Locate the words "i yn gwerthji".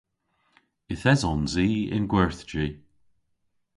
1.67-2.67